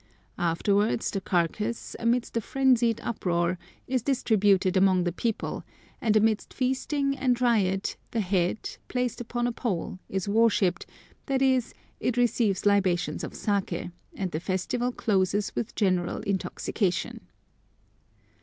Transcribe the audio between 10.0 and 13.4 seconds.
is worshipped, i.e. it receives libations of